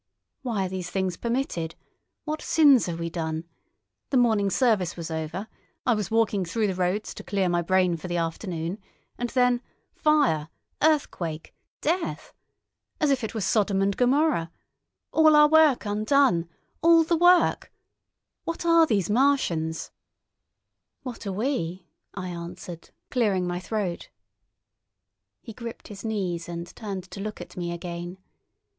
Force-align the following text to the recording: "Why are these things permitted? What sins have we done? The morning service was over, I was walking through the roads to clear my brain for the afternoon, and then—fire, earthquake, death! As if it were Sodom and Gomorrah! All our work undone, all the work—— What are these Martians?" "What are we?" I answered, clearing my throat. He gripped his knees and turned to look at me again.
"Why 0.41 0.65
are 0.65 0.69
these 0.69 0.89
things 0.89 1.15
permitted? 1.15 1.75
What 2.23 2.41
sins 2.41 2.87
have 2.87 2.99
we 2.99 3.11
done? 3.11 3.43
The 4.09 4.17
morning 4.17 4.49
service 4.49 4.95
was 4.97 5.11
over, 5.11 5.47
I 5.85 5.93
was 5.93 6.09
walking 6.09 6.43
through 6.43 6.65
the 6.65 6.73
roads 6.73 7.13
to 7.13 7.23
clear 7.23 7.47
my 7.47 7.61
brain 7.61 7.97
for 7.97 8.07
the 8.07 8.17
afternoon, 8.17 8.79
and 9.19 9.29
then—fire, 9.29 10.49
earthquake, 10.81 11.53
death! 11.81 12.33
As 12.99 13.11
if 13.11 13.23
it 13.23 13.35
were 13.35 13.41
Sodom 13.41 13.79
and 13.83 13.95
Gomorrah! 13.95 14.51
All 15.11 15.35
our 15.35 15.47
work 15.47 15.85
undone, 15.85 16.49
all 16.81 17.03
the 17.03 17.15
work—— 17.15 17.71
What 18.43 18.65
are 18.65 18.87
these 18.87 19.07
Martians?" 19.07 19.91
"What 21.03 21.27
are 21.27 21.31
we?" 21.31 21.85
I 22.15 22.29
answered, 22.29 22.89
clearing 23.11 23.45
my 23.45 23.59
throat. 23.59 24.09
He 25.43 25.53
gripped 25.53 25.89
his 25.89 26.03
knees 26.03 26.49
and 26.49 26.75
turned 26.75 27.03
to 27.11 27.19
look 27.19 27.39
at 27.39 27.55
me 27.55 27.71
again. 27.71 28.17